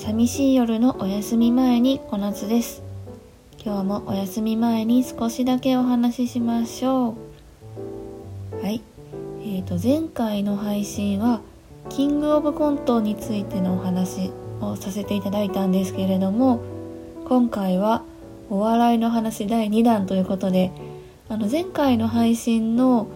[0.00, 2.82] 寂しい夜のお休み前に小夏です。
[3.62, 7.16] 今日もお休み前に少しだけお話ししましょ
[8.54, 8.62] う。
[8.62, 8.80] はい。
[9.42, 11.42] えーと前回の配信は
[11.90, 14.32] キングオブコントについてのお話
[14.62, 16.62] をさせていただいたんですけれども
[17.26, 18.02] 今回は
[18.48, 20.72] お笑いの話第2弾ということで
[21.28, 23.06] あの前回の配信の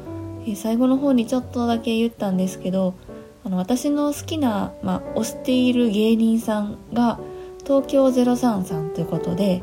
[0.55, 2.93] 最後の方にちょっとだけ言ったんですけど
[3.45, 7.21] あの私の好きな、まあ、推している芸人さんが
[7.65, 9.62] 東京03さんということで、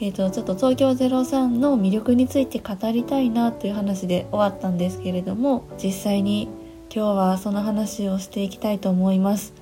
[0.00, 6.48] えーと、ちょっと東京03の魅力について語りたいなという話で終わったんですけれども実際に
[6.94, 9.52] 今日はその話をしていきたいと思います。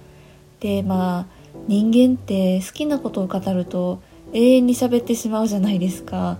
[0.60, 1.26] でまあ
[1.66, 4.00] 人間って好きなことを語ると
[4.32, 6.38] 永遠に喋ってしまうじゃないですか。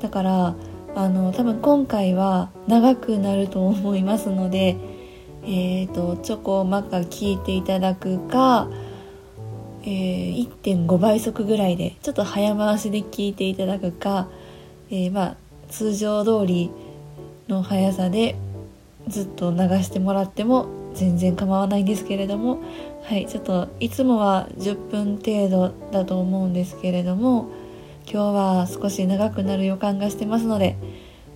[0.00, 0.54] だから
[0.94, 4.76] あの多分今回は長くなると思いますので
[5.46, 8.68] えーと、チョコマカ聞いていただくか、
[9.82, 14.28] えー、1.5倍速ぐらいでちょっと早回しで聞いていただくか、
[14.90, 15.36] えー、まあ
[15.68, 16.70] 通常通り
[17.48, 18.36] の速さで
[19.06, 22.62] ずっと流してもらっても全然構わないんですけれども
[23.02, 27.50] はいちょっといつもは10分程度だと思うんですけれども
[28.10, 30.76] 今日は少し長くなる予感がしてますので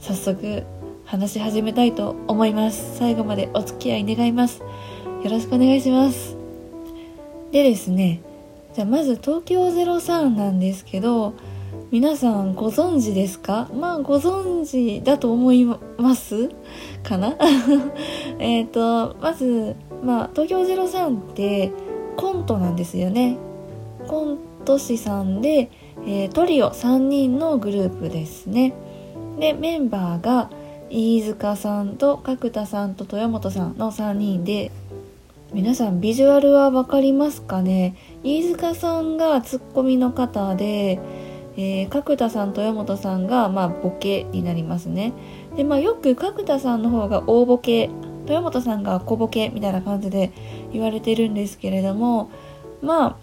[0.01, 0.63] 早速
[1.09, 2.99] 話し始めたいと思います。
[2.99, 4.61] 最後までお付き合い願います。
[4.61, 6.37] よろしくお願いします。
[7.51, 8.21] でですね
[8.75, 11.33] じゃあまず東京03なんですけど
[11.91, 13.71] 皆さんご存知ですか？
[13.73, 15.65] まあご存知だと思い
[15.97, 16.51] ます
[17.03, 17.37] かな？
[18.39, 21.73] えっとまずまあ東京03って
[22.19, 23.39] コントなんですよね。
[24.07, 25.71] コント師さんで、
[26.07, 28.75] えー、トリオ3人のグループですね。
[29.41, 30.51] でメンバーが
[30.91, 34.71] 飯塚さんと角田さんと豊本さんの3人で
[35.53, 37.95] 皆さんビジュアルは分かりますかね？
[38.23, 40.99] 飯塚さんがツッコミの方で、
[41.57, 45.13] えー、角田さん豊本さんが、まあ、ボケになりますね。
[45.57, 47.91] で、まあ、よく角田さんの方が大ボケ
[48.25, 50.33] 豊本さんが小ボケみたいな感じで
[50.73, 52.31] 言われてるんですけれども
[52.83, 53.17] まあ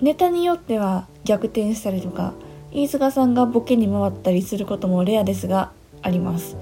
[0.00, 2.34] ネタによっては逆転したりとか
[2.70, 6.56] 飯塚さんがボケに回ったりすることもレアですがあります。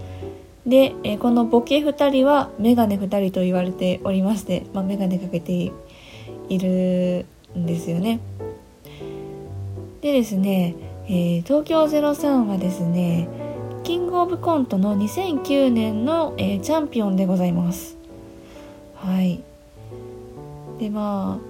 [0.70, 5.72] で、えこのボケ2人はメガネ2人と言われておりまして、まあ、メガネかけて
[6.48, 7.26] いる
[7.58, 8.20] んですよね。
[10.00, 10.76] でですね、
[11.06, 13.28] えー、東京03はですね
[13.82, 17.96] キングオブコントの2009年の、えー、チャンピオンでございます。
[18.94, 19.42] はい。
[20.78, 21.40] でま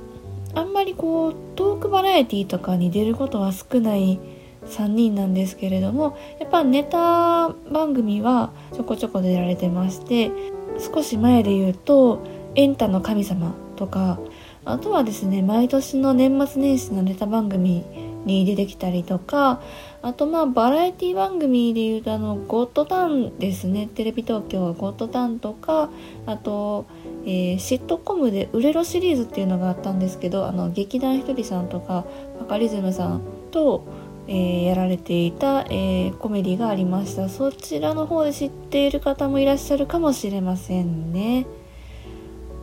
[0.55, 4.19] ああんまりこうトークバラエティとかに出ることは少ない
[4.67, 10.31] 3人なんですけれどもやっぱネタ番組はちょこちょこ出られてまして
[10.79, 12.21] 少し前で言うと
[12.55, 14.19] 「エンタの神様」とか
[14.65, 17.85] あとはですね毎年の年末年始のネタ番組
[18.25, 19.61] に出てきたりとか
[20.03, 25.91] あとまあバラエティ番組でいうとあのゴッドタンですねテレビ東京はゴッドタンとか
[26.27, 26.87] あと、
[27.25, 32.05] えー、シットコムで「売れろ」シリーズっていうのがあったんですけどあの劇団ひとりさんとか
[32.39, 33.85] バカリズムさんと
[34.33, 37.29] えー、やられていた、えー、コメディがありました。
[37.29, 41.47] そちらの方で知っている方もいらっしゃるかもしれませんね。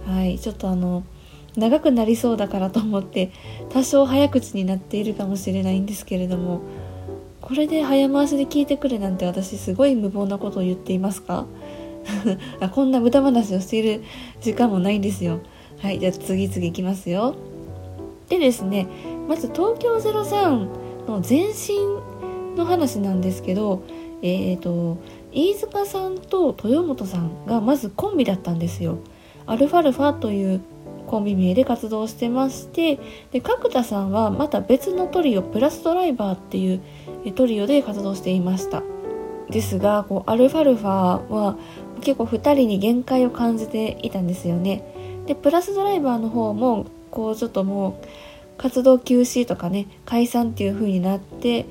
[0.05, 0.39] はい。
[0.39, 1.03] ちょっとあの
[1.57, 3.31] 長くなりそうだからと思って
[3.69, 6.61] 多少早口になっているかもしれないんですけれども
[7.41, 11.45] これで早回しで聞いてくれなんて私すごい無謀なことを言っていますか？
[12.61, 14.03] あこんな無駄話をしている
[14.39, 15.39] 時間もないんですよ。
[15.79, 15.99] はい。
[15.99, 17.35] じゃあ次々いきますよ。
[18.29, 18.87] でですね
[19.27, 23.83] まず東京03の前身の話なんですけど
[24.21, 24.97] えっ、ー、と
[25.31, 28.99] 飯塚さんと豊本さんがまずコンビだったんですよ。
[29.45, 30.61] アルファルファという
[31.07, 32.99] コンビ名で活動してまして
[33.31, 38.83] で角田さんはまた別のトリオプラスドライバーっていうトリオで活動していました
[39.49, 40.87] ですがこうアルファルファ
[41.29, 41.57] は
[42.01, 48.05] 結構2人に限界を感じていたんですよねでプラスドライバーの方もこうちょっともう
[48.57, 51.65] 活動休止とかね解散っていう風になって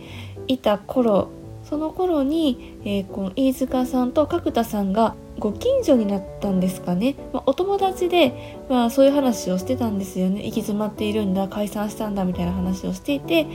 [0.47, 1.31] いた頃
[1.69, 13.47] その頃に、えー、この飯塚さんと角田さんがご近所になったんですかね、まあ、お友達で、まあ、そういう話をしてたんですよね行き詰まっているんだ解散したんだみたいな話をしていて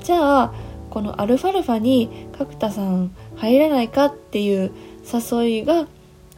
[0.00, 0.54] じゃあ
[0.90, 4.70] このアルファルファに角田さん入らないかっていう
[5.32, 5.88] 誘いが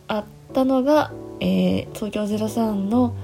[0.08, 3.14] あったのが、えー、東京03の、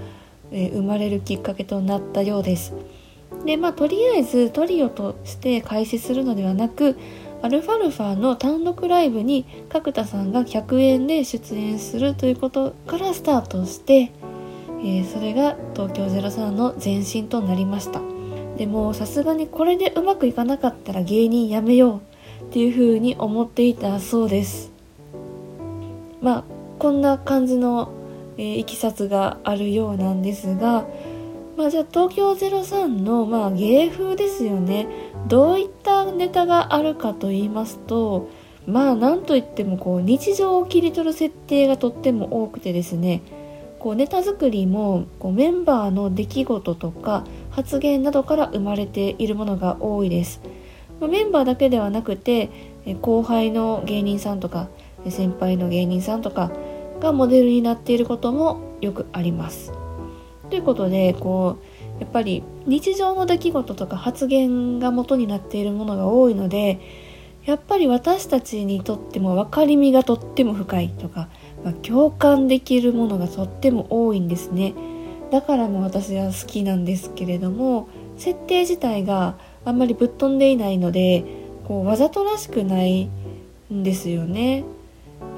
[0.50, 2.74] えー、生まれるきっかけとなったようです。
[3.44, 6.96] でまあとりあえずトリオとして開始するのではなく
[7.42, 14.12] アルファルファの単独ライブに角田さんが100円で出演するということからスタートして、
[14.80, 18.00] えー、それが東京03の前身となりました。
[18.56, 22.00] でもさすがにこれでうまくいかなかったら芸人やめよ
[22.42, 24.70] うっていうふうに思っていたそうです。
[26.20, 26.44] まあ
[26.78, 27.92] こんな感じの、
[28.36, 30.86] えー、いきさつがあるようなんですが
[31.62, 34.88] まあじゃあ東京03のまあ芸風ですよね。
[35.28, 38.30] どういったネタがあるかと言いますと
[38.66, 43.22] まあなんといってもこう日常を切り取る設定がとっても多くてですね。
[43.78, 50.40] こうネタ作りもこうメンバーの出来事とか発言などから生まれているものが多いです。
[51.00, 52.50] まメンバーだけではなくて
[53.02, 54.68] 後輩の芸人さんとか
[55.08, 56.50] 先輩の芸人さんとか
[56.98, 59.81] がモデルになっていることもよくあります。
[60.52, 61.56] ということでこ
[61.98, 66.78] うやっぱり日常の出来事とか発言が元になっているものが多いので
[67.44, 71.28] やっぱり私たちにとっても分かりみがとっても深いとか
[71.64, 74.74] まあ、共感できるものがとっても多いんですね。
[75.30, 77.88] だからも私は好きなんですけれども
[78.18, 81.24] 設定自体があんまりぶっ飛んでいないので
[81.64, 83.08] こうわざとらしくない
[83.72, 84.64] んですよね。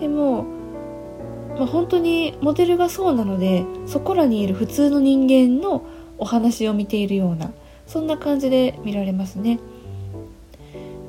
[0.00, 0.46] でも、
[1.58, 5.86] まあ、本当にモデルがそうなのでそこらにいる普通の人間の
[6.18, 7.52] お話を見ているような
[7.86, 9.60] そんな感じで見られますね。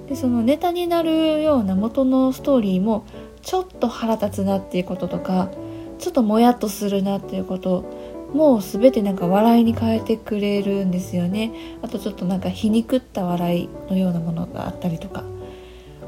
[0.08, 3.06] でそのネタになるような元のストーリーも
[3.42, 5.50] ちょっと腹立つなっていうこととか
[5.98, 7.86] ちょっともやっとするなっていうこと
[8.34, 11.78] もう全てなんか笑いに変えてくれるんですよね。
[11.82, 15.24] あとちょっとなんか皮肉った笑いのようなものがあったりとか。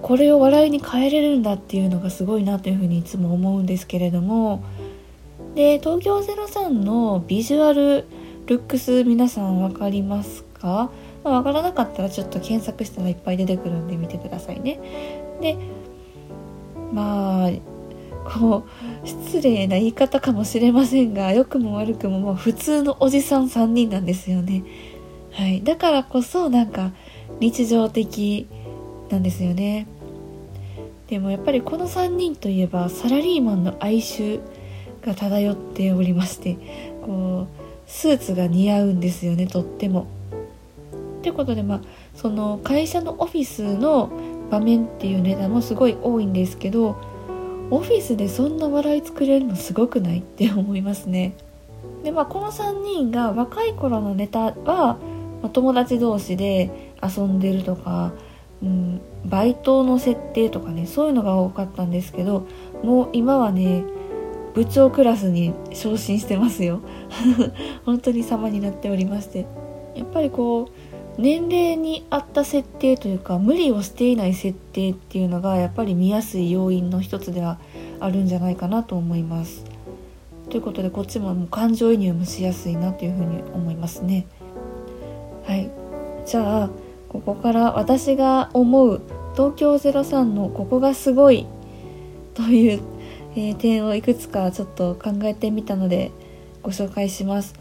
[0.01, 4.63] これを笑いに変えれるんだっていうのがすごいなというふうにいつも思うんですけれども。
[5.55, 8.05] で東京03のビジュアル
[8.45, 10.91] ルックス皆さん分かりますか、
[11.23, 14.79] まあ、分からなかったらちょっと検索したらいっぱい出てくるんで見てくださいね。
[15.41, 15.57] で
[16.93, 17.51] まあ
[18.29, 18.65] こ
[19.03, 24.63] う失礼な言い方かもしれませんが良くも悪くももう普通のおじさん3人なんですよね。
[25.31, 26.91] はい、だからこそなんか
[27.39, 28.47] 日常的
[29.09, 29.87] なんですよね。
[31.07, 34.41] でもやっぱりこの3人といえばサラリーマンの哀愁
[35.05, 36.57] が漂っておりまして
[37.01, 40.07] こうスーツが似合うんですよねとっても。
[41.21, 41.81] ということでまあ
[42.15, 44.11] その会社のオフィスの
[44.49, 46.97] 場面っていうネタもすごい多いんですけど
[47.69, 51.35] オフィスでそんな笑い作れるのすごくないって思いますね
[52.03, 54.97] でまあこの3人が若い頃のネタは、
[55.41, 58.13] まあ、友達同士で遊んでるとか、
[58.63, 62.47] うん、バイトの設定とかねそういうのが多かったんですけど
[62.83, 63.83] もう今はね
[64.53, 66.81] 部長クラスに昇進してますよ
[67.85, 69.45] 本当に様になっておりまして
[69.95, 77.59] やっぱりこう年齢に合った設定というか無理をしていない設定っていうのがやっぱり見やすい要因の一つでは
[77.99, 79.65] あるんじゃないかなと思います。
[80.49, 84.27] ということでこっちももう感情移入もしやすいなというふうに思いますね。
[85.45, 85.69] はい
[86.25, 86.69] じゃあ
[87.25, 89.01] ここから私が思う
[89.33, 91.45] 東京03のここがすごい
[92.33, 92.81] という、
[93.35, 96.11] えー、点をいくつかちょっと考えてみたので
[96.61, 97.55] ご紹介します。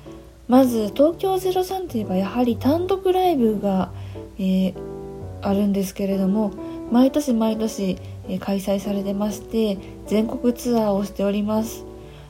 [0.49, 3.91] まず東京03といえばやはり単独ライブが、
[4.38, 4.75] えー、
[5.43, 6.52] あるんですけれども
[6.93, 7.99] 毎年毎年、
[8.29, 11.85] えー、開催されてまして全国ツアーをしております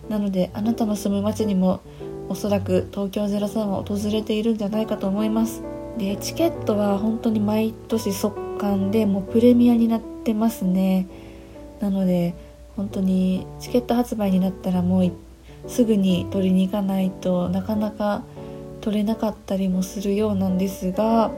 [0.08, 1.81] なのであなたの住む町にも
[2.29, 5.62] おそらく東京03は訪れているんじゃないかと思います
[5.98, 11.06] でチケットは本当に毎年速乾でもうプレミアになってますね。
[11.81, 12.34] なので
[12.76, 15.12] 本当にチケット発売になったらもう
[15.67, 18.22] すぐに取りに行かないとなかなか
[18.81, 21.31] 取れなかったりもするようなんですが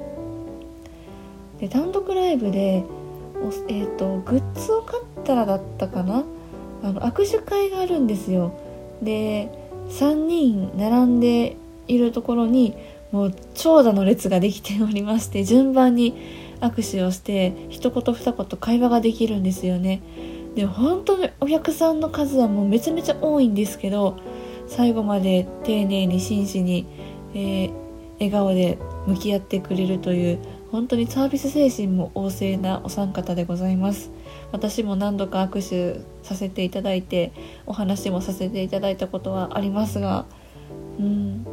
[1.61, 2.85] で単独ライブで、
[3.69, 6.25] えーと、グッズを買ったらだったかな？
[6.83, 8.53] あの握手会があるんですよ。
[9.03, 9.51] で
[9.89, 11.57] 3人並んで
[11.89, 12.77] いるところに
[13.13, 16.15] もう長蛇の列ができておりまして順番に
[16.61, 20.03] 握手をして一言二言会話ができるんですよね。
[20.55, 24.17] で本当にお客さんの数はもうめちゃめちゃ多いんですけど
[24.67, 26.87] 最後まで丁寧に真摯に、
[27.35, 27.73] えー、
[28.15, 30.39] 笑顔で向き合ってくれるという
[30.73, 34.11] 本当にサービス精神も旺盛なお三方でございます。
[34.53, 37.33] 私も何度か握手させていただいて
[37.67, 40.27] お話もさせていただいたことはありますが
[40.99, 41.47] うん。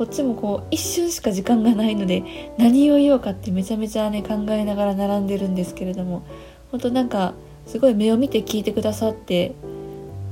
[0.00, 2.22] こっちもこう一瞬しか時間がないので
[2.56, 6.22] 何を言おうかってめちゃめちゃね考えながら並んでるんですけれども
[6.70, 7.34] 本当なんか
[7.66, 9.54] すごい目を見て聞いてくださって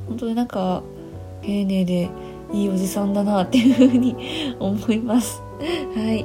[0.07, 0.83] 本当になんか
[1.43, 2.09] 丁寧で
[2.51, 4.17] いいおじさんだなっていうふうに
[4.59, 5.43] 思います。
[5.95, 6.25] はい。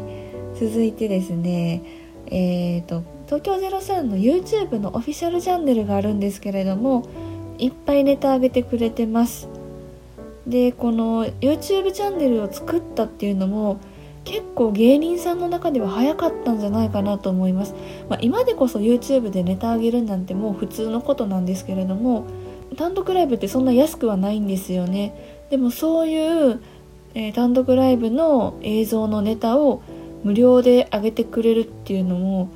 [0.58, 1.82] 続いてですね
[2.28, 7.04] えっ、ー、と東京03の YouTube のオフィシャルチャンネルがあるんですけれども
[7.58, 9.50] いっぱいネタ上げてくれてます。
[10.48, 13.80] でこの YouTube チャンネルを作ったっていうのも
[14.26, 17.76] 結構芸人さんの中では早かったんじゃないかなと思います、
[18.10, 22.28] まあ、今でこそ YouTube でネタ上げるなんてもう普通のことなんですけれども
[22.78, 25.44] 単独ライブってそんな安くはないんですよね。
[25.52, 26.60] でもそういう、
[27.14, 29.84] えー、単独ライブの映像のネタを
[30.24, 32.50] 無料で上げてくれるっていうのも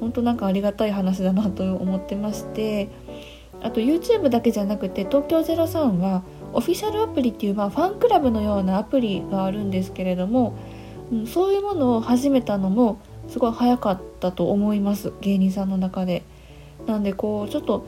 [0.00, 2.90] 本当なんかありがたい話だなと思ってまして
[3.62, 10.56] あと YouTube だけじゃなくて東京03はオフィシャルアプリっていう、まあ、ファンクラブのようなアプリがあるんですけれども、
[11.10, 16.22] うん、そういうものを始めたのもすごい早かったと思います芸人さんの中で。
[16.86, 17.86] なんでこうちょっと、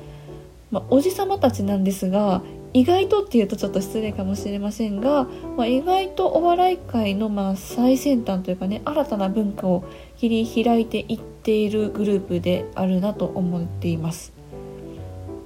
[0.70, 2.42] まあ、おじさまたちなんですが
[2.72, 9.84] 意外とっていうとちょっと失礼かもしれませんが、まあ、意外とお笑い界のまあ最先端というかね新たな文化を
[10.16, 14.32] 切り開いていっているグループであるなと思っています。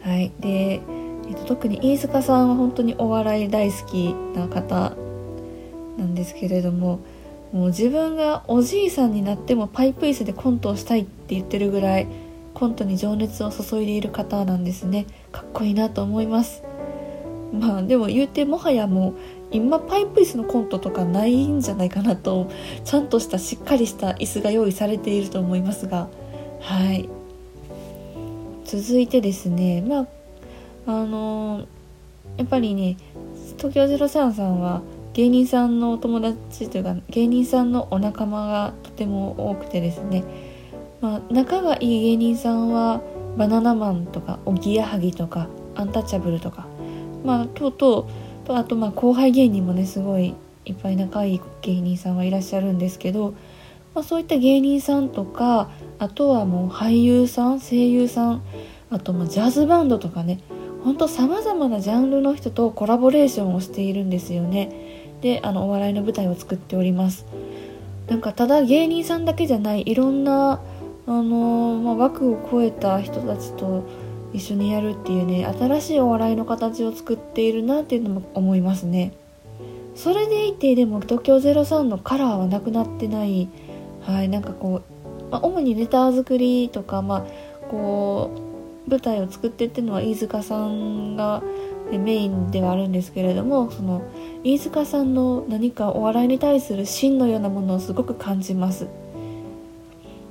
[0.00, 0.80] はい、で、
[1.28, 4.97] えっと、特に飯塚さんは本当にお笑い大好きな方
[5.99, 7.00] なんですけれども
[7.52, 12.06] もう自分がおじいさんになってもパイプ椅子でコントをしたいって言ってるぐらい
[12.54, 15.06] コントに情熱を注いでいる方なんですね。
[15.30, 16.64] かっこいいなと思います。
[17.52, 19.14] まあでも言うてもはやもう
[19.52, 22.50] 今パイプ椅子のコントとかないんじゃないかなと
[22.85, 26.08] ちゃんとしたしっかりした椅子が用意されていると思いますが。
[26.61, 27.08] はい。
[28.64, 30.17] 続いてですねまあ
[30.88, 31.66] あの
[32.38, 32.97] やっぱりね
[33.59, 34.80] 東京03さんは
[35.12, 40.25] 芸人さんのお友達というか芸人さんのお仲間がとても多くてですね、
[41.02, 43.02] まあ、仲がいい芸人さんは
[43.37, 46.66] バナナマンとかおぎやはぎとかアンタッチャブルとか。
[47.25, 48.09] まあとうと
[48.45, 53.35] うとあとまあ後輩芸人もねすごいいっぱい仲いい芸人さんはいらっしゃるんですけど、
[53.95, 55.68] まあ、そういった芸人さんとか
[55.99, 58.42] あとはもう俳優さん声優さん
[58.90, 60.40] あとまジャズバンドとかね。
[60.85, 64.70] ほんとさまざまなジャンルの人とコラボレーションをしているんですよね。
[65.20, 67.26] であのお笑いの舞台を作っております。
[68.08, 70.61] なんかただ芸人さんだけじゃないいろんな
[71.06, 73.85] あの、まあ、枠を超えた人たちと
[74.32, 79.12] 一緒にやるっていうね新しいお笑いの形を作っているなっていうのも思いますね。
[79.94, 83.49] それでいてでも東京03のカラーはなくなってない。
[84.02, 87.25] はいなんかこう、まあ、主にネタ作りとかまあ
[87.68, 88.47] こう
[88.88, 91.42] 舞台を作ってっていうのは飯塚さんが
[91.90, 94.02] メインではあるんですけれどもその
[94.45, 98.88] 飯塚さんの何かお笑いに対する芯のようなものをすごく感じます。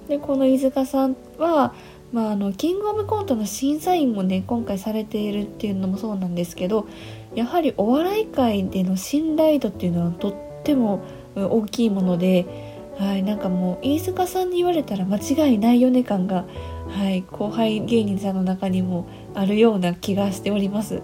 [0.08, 1.74] でこの飯塚さんは
[2.14, 6.88] まあ、あのキングオブコントの審査員もね今回されているっていうのもそうなんですけど
[7.36, 11.04] やはりお笑い界での信頼度っていうのはとっても
[11.36, 12.46] 大きいもので、
[12.98, 16.46] はい、なんかもう飯塚さんに言われたら間違いないよね感が、
[16.89, 21.01] はい、後輩芸人さんの中にもあるような気がしております。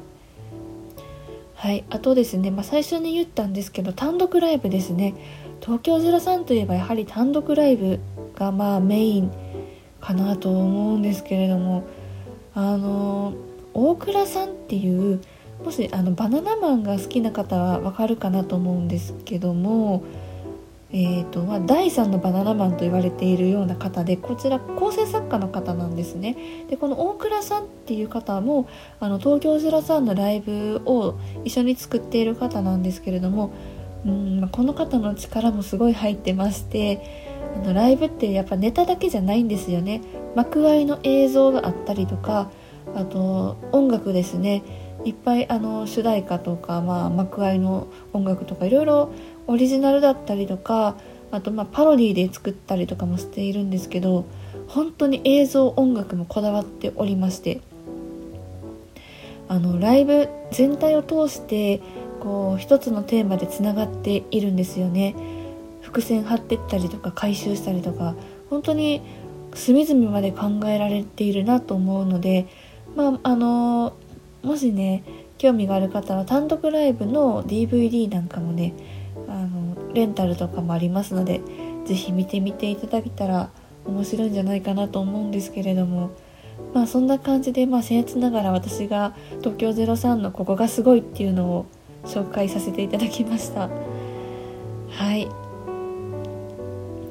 [1.56, 5.14] はい、あとですね、まあ、最初に言ったんですけど単独ライブですね
[5.62, 8.02] 東京03といえばやはり単独ライブ
[8.36, 9.32] がまあメイン
[10.02, 11.86] かなと思うんですけれども
[12.54, 13.34] あの
[13.74, 15.22] 大倉さんっていう
[15.64, 20.04] もしあのバナナマンが好きな方はわかるかなと思うんですけども、
[20.96, 26.38] えーとまあ、第3のバナナマンと言われているような方でこちら構成作家の方なんですね。
[26.70, 28.68] でこの大倉さんっていう方も
[29.00, 33.52] あの東京03のライブを一緒に作っている方なんですけれども
[34.06, 40.02] うん、この方の力もすごい入ってましてあのライブってやっぱネタだけじゃないんですよね。
[40.36, 42.50] 幕間の映像があったりとか
[42.96, 44.64] あと音楽ですね。
[45.06, 49.12] いっぱいあの主題歌とか、まあ、幕間の音楽とかいろいろ
[49.48, 50.96] オリジナルだったりとか
[51.32, 54.26] あとまあパロディで作ったりとかもしているんですけど
[54.68, 57.62] 本当に映像音楽もこだわっておりまして
[59.48, 61.82] あのライブ全体を通して
[62.20, 65.14] こう一つのテーマでつながっているんですよね。
[65.82, 68.16] 伏線張ってったりとか回収したりとか
[68.50, 69.02] 本当に
[69.54, 72.48] 隅々まで考えられているなと思うので
[72.96, 73.94] まああの
[74.42, 75.04] もしね
[75.38, 78.74] 興味がある方は単独ライブの DVD なんかもね
[79.94, 81.42] レンタルとかもありますので
[81.86, 83.50] 是非見てみていただけたら
[83.86, 86.12] 面白いんじゃないかなと思うんですけれども
[86.74, 91.66] まあそんな感じでまあ僭越ながら私が東京03のここがすごいっていうのを
[92.06, 93.70] 紹介させていただきました。
[94.90, 95.28] はい。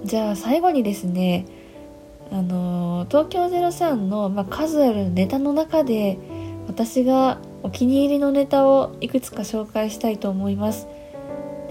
[0.04, 1.46] じゃあ最後にですね
[2.30, 6.18] あの東京03の、まあ、数あるネタの中で
[6.66, 10.88] 私がお気に入りのネタをいくつか紹介したいと思います。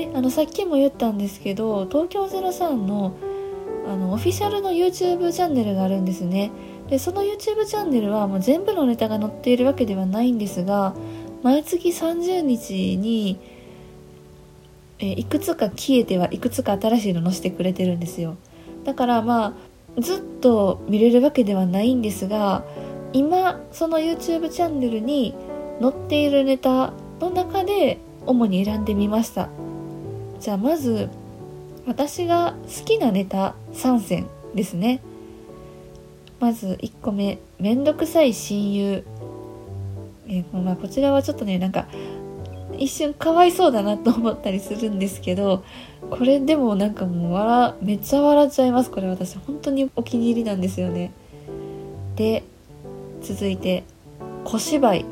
[0.02, 3.16] であのさっきも言ったんですけど東京03の
[3.88, 6.52] あのオフィシャルの YouTube チャンネルがあるんですね。
[6.88, 10.94] でその YouTube チャンネルはもう全部のネタが載っているわけではないんですが
[11.42, 13.40] 毎月30日に
[15.00, 18.38] え、いくつか消えてはいくつか新しいの載せてくれてるんですよ。
[18.84, 19.56] だからま
[19.98, 22.64] あずっと見れるわけではないんですが
[23.14, 25.36] 今その YouTube チャンネルに
[25.82, 29.50] 載っているネタの中で主に選んでみました。
[30.42, 31.08] じゃあまず
[31.86, 35.02] 私が好きなネタ3選ですね。
[36.40, 39.04] まず1個目「めんどくさい親友」
[40.28, 41.88] えー、まあ、こちらはちょっとねなんか
[42.78, 45.64] 一瞬かわいそうだなと思ったりするんですけど
[46.10, 48.90] これでもなんかもう笑めっちゃ笑っちゃいます。
[48.90, 51.12] これ私本当にお気に入りなんですよね。
[52.16, 52.44] で
[53.22, 53.84] 続いて
[54.44, 55.06] 小芝居。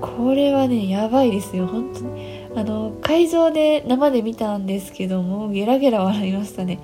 [0.00, 1.66] これはねやばいですよ。
[1.66, 2.35] 本当に。
[2.56, 6.80] あの会場で生で見たんですけどもゲラゲラ笑いましたね。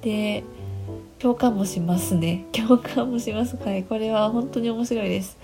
[0.00, 0.44] で
[1.18, 2.46] 共感もしますね。
[2.56, 3.82] 共感もしますはい。
[3.82, 5.36] これは本当に面白いです。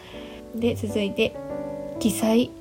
[0.55, 1.35] で続いて
[1.99, 2.53] 記載。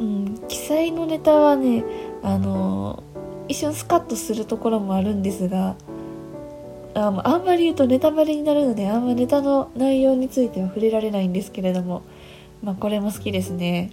[0.00, 1.84] うん記載のネタはね
[2.24, 3.04] あの
[3.46, 5.76] 一瞬スカッとするところもあるんですが
[6.94, 12.02] ああんまり言うとネタバレになるのであんまネタの内容については触れられないんですけれども
[12.62, 13.90] まあこれも好きですね。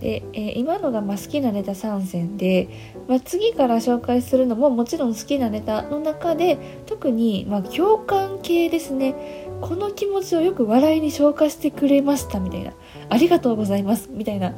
[0.00, 2.68] で、えー、今のがま好きなネタ3選で、
[3.08, 9.14] まあ、次から紹介するのももちろん好きなネタの中で特にま共感系ですね。
[9.60, 12.72] この気持ちをよく笑いに消化してくれましたみたいな。
[13.08, 14.54] ありがとうございますみたいな。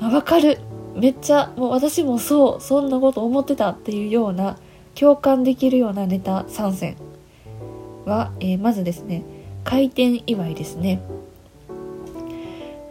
[0.00, 0.58] あ分かる。
[0.94, 4.58] めっちゃもう私もそうそんなこと思ってたっていうような
[4.94, 6.96] 共感できるようなネタ3選。
[8.04, 9.22] は、えー、まずですね。
[9.64, 11.00] 開店祝いですね。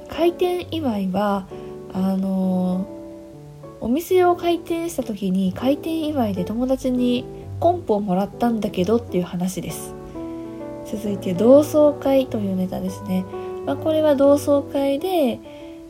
[0.09, 1.47] 開店祝いは
[1.93, 2.87] あの
[3.81, 7.25] お店を開店した時に開店祝いで友達に
[7.59, 9.93] コンポをもらったんだけどっていう話です。
[10.85, 13.23] 続いて同窓会というネタですね、
[13.65, 15.39] まあ、これは同窓会で、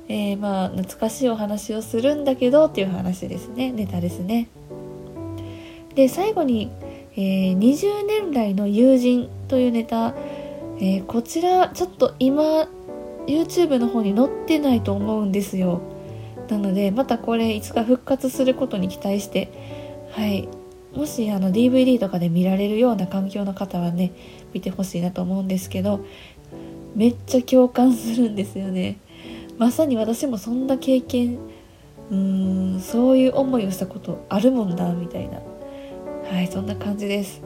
[0.07, 3.71] えー、まあ懐かしいお話をするんだけどっていう話ですね。
[3.71, 4.47] ネタですね。
[5.95, 6.71] で最後に、
[7.15, 10.13] えー、20年来の友人というネタ、
[10.77, 12.67] えー、こちらちょっと今
[13.27, 15.81] YouTube の方に載ってないと思うんですよ。
[16.51, 19.49] なのでまたこれいつか復活することに期待して
[20.11, 20.47] はい。
[20.93, 24.11] もしあの DVD とかで見られるような環境の方はね
[24.53, 26.05] 見てほしいなと思うんですけど
[26.95, 28.97] めっちゃ共感するんですよね。
[29.57, 31.37] まさに私もそんな経験
[32.09, 35.39] うーんそういう思いをしたことあるもんなみたいな。
[36.29, 37.41] はいそんな感じです。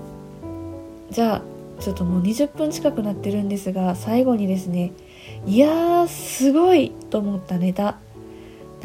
[1.11, 1.41] じゃあ
[1.79, 4.91] ちょっともう20分近くなってるんですが最後にですね
[5.45, 7.99] いやーすごいと思ったネタ。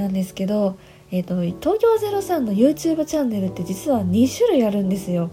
[0.00, 0.78] なんですけど、
[1.10, 5.30] えーと、東京03の YouTube チャンネルって実は2種類あるんですよ。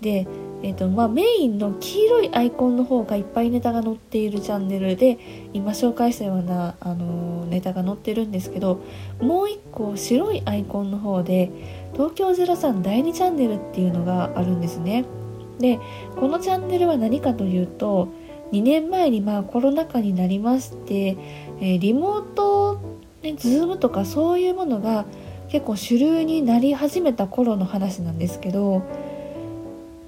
[0.00, 0.26] で、
[0.62, 5.18] えーとまあ、メインの黄色いアイコンの方がいっぱいネタが載っているチャンネルで
[5.52, 8.82] 今紹介したような、あの、ネタが載ってるんですけど
[9.20, 11.50] もう一個白いアイコンの方で
[11.92, 15.04] 東京03第2チャンネルっていうのがあるんですね。
[15.58, 15.78] で
[16.16, 18.08] このチャンネルは何かというと
[18.52, 21.16] 2年前にまあコロナ禍になりまして、
[21.60, 22.78] えー、リモート、
[23.32, 25.04] ね、ズームとかそういうものが
[25.48, 28.82] 結構主流になり始めた頃の話なんですけど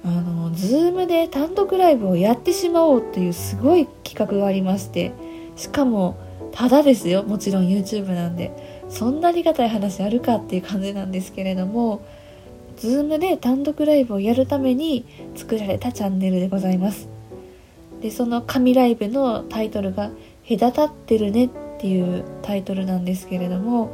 [0.03, 5.11] あのズームで単独ライブをやってしまおうというすごい企画がありまして
[5.55, 6.17] しかも
[6.51, 8.79] ただですよもちろん YouTube なんで。
[8.89, 12.01] そんなありがたい話あるかっていう感じなんですけれども
[12.77, 15.05] Zoom で単独ライブをやるために
[15.35, 17.07] 作られたチャンネルでございます。
[18.01, 20.11] でその神ライブのタイトルが
[20.47, 23.85] 「隔たってるね」っていうタイトルなんですけれども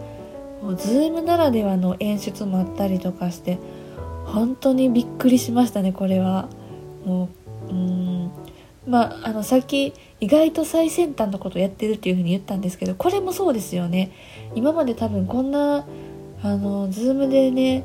[0.63, 3.59] もう Zoom ならではの演出もあったりとかして
[4.25, 6.49] 本当にびっくりしましたねこれは。
[7.05, 7.29] も
[7.69, 8.31] ううん
[8.87, 14.11] まああのさっき意外と最先端のことをやってるっていうふうに言ったんですけどこれもそうですよね。
[14.55, 15.85] 今まで多分こんな
[16.41, 17.83] あの Zoom でね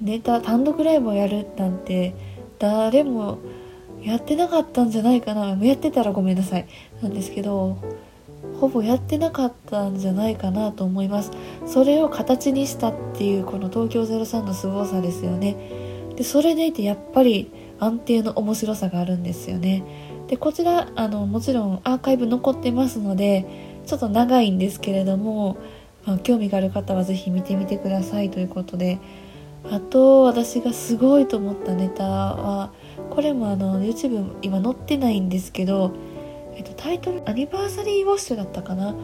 [0.00, 2.14] ネタ単独ライブをやるなんて
[2.60, 3.38] 誰も
[4.00, 5.56] やってなかったんじゃないかな。
[5.60, 6.68] やってたらごめんなさい。
[7.02, 7.76] なんですけど
[8.60, 11.30] ほぼやってなかったんじゃないかなと思います。
[11.66, 15.56] それを形にしたっていうこの東京03の凄さですよね。
[16.16, 19.82] でそれでいてやっぱり安定の面白さがあるんですよね。
[20.28, 23.46] でこちらあのもちろんアーカイブ残ってますので
[23.86, 25.56] ちょっと長いんですけれども、
[26.04, 28.98] まあ、興味がある方は是非見てみてくださいということで。
[29.70, 32.72] あと私がすごいと思ったネタは
[33.10, 35.92] これもあの YouTube 今載ってないんですけど、
[36.60, 38.94] えっと、タイトル「アニバーサリーウォッシュ」だったかな？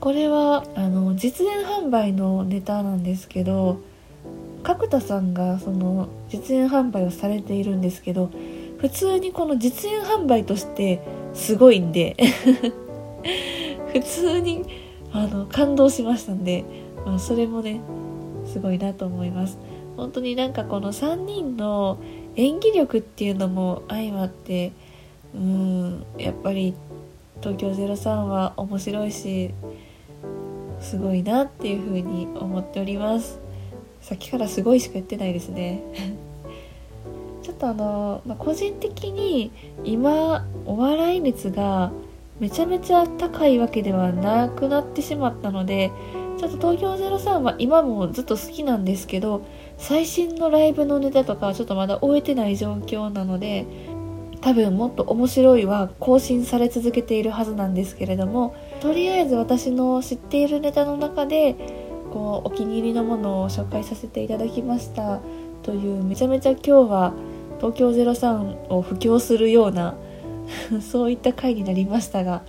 [0.00, 3.80] これはあの実演販売のネタなんですけど
[4.62, 8.30] 角田さんがその実演販売をされているんですけど
[8.78, 11.02] 普通にこの実演販売として
[11.34, 12.16] すごいんで
[13.92, 14.64] 普通に
[15.12, 16.64] あの感動しましたんで、
[17.04, 17.80] まあ、それもね
[18.46, 19.58] すごいなと思います。
[19.98, 21.98] 本当になんかこの3人の
[22.36, 24.72] 演技力っていうのも相まって
[25.34, 26.74] うんやっぱり
[27.40, 29.52] 東京03は面白いし
[30.80, 33.40] すごいなっていうふうに思っております。
[34.00, 35.82] さっきからすごいしか言ってないですね。
[37.42, 39.50] ちょっとあの、まあ、個人的に
[39.84, 41.92] 今お笑い熱が
[42.38, 45.90] めちゃめちゃ高いわけではなくなってしまったので
[46.38, 49.46] ちょっと東京03は今もずっと好きなんですけど
[49.78, 53.66] 最新のライブのネタとかはちょっとまだ終えてない状況なので
[54.40, 61.54] 多分もっと面白いは更新され続けているはずなんですけれどもとりあえず私の知っているネタの中で
[62.12, 65.20] こうお気に入りのものを紹介させていただきました。
[65.62, 67.12] というめちゃめちゃ今日は
[67.58, 69.96] 東京03を布教するような
[70.80, 72.42] そういった回になりましたが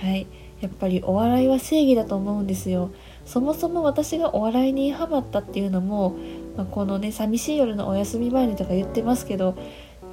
[0.00, 0.26] はい。
[0.60, 2.90] やっぱりお笑いは正義だと思うんですよ。
[3.26, 6.14] そもそも私がお笑いにハマったっていうのも、
[6.56, 9.56] まあ、このね寂しい夜のお休み前にとか言ってますけど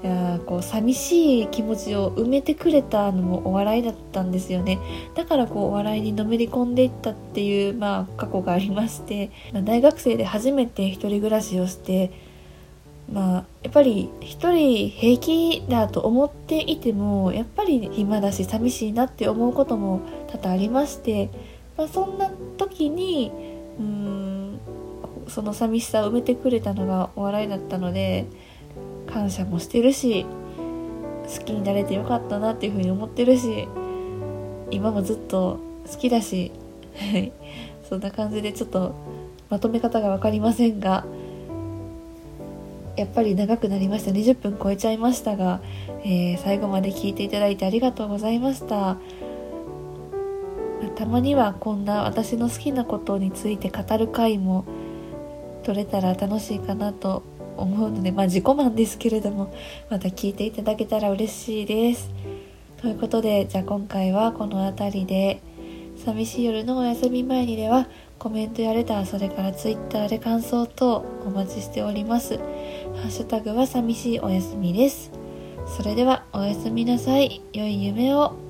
[0.07, 4.79] やこう寂しい気持ちを埋めてくれたのもお笑いだったんですよね
[5.15, 12.11] だからこうお笑いにのめり込んでいったっていう、まあ、過去がありまして、 まあ、大学生で初めて一人暮らしをして
[13.11, 21.29] まあやっぱり一人平気だと思っていてもやっぱり暇だし寂しいなって思うことも多々ありまして、
[21.75, 23.31] まあ、そんな時に
[23.79, 24.59] うん
[25.27, 28.25] その寂しさを埋めてくれたのがお笑いだったので。
[29.11, 33.67] 感謝もしてるし好きになれてよかったなっていうふうに思ってるし
[34.71, 35.59] 今もずっと
[35.91, 36.51] 好きだし
[37.87, 38.93] そんな感じでちょっと
[39.49, 41.05] まとめ方が分かりませんが
[42.99, 44.11] やっぱり長くなりました。
[44.11, 45.61] 20分超えちゃいましたが、
[46.03, 48.97] えー、最後まで聞いていただいてありがとうございました。
[50.97, 54.65] たまにはこんな私の好きなことについて語る回も
[55.63, 57.23] 取れたら楽しいかなと
[57.59, 59.53] 思うので、まあ自己満ですけれども、
[59.89, 62.09] また聞いていただけたら嬉しいです。
[62.81, 65.41] ということで、じゃあ今回はこの辺りで、
[66.03, 72.37] 寂しい夜のお休み前にでは、コメントやレター、それから Twitter で感想等お待ちしております。
[72.37, 72.43] ハ
[73.07, 75.11] ッシュタグは寂しいお休みです。
[75.77, 77.41] それではおやすみなさい。
[77.53, 78.48] 良い夢を。